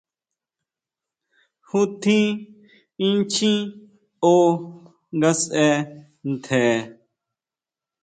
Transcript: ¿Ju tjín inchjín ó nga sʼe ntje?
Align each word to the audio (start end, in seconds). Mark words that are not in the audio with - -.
¿Ju 1.67 1.79
tjín 2.01 2.27
inchjín 3.07 3.59
ó 4.31 4.33
nga 5.17 5.29
sʼe 5.41 5.65
ntje? 6.31 6.61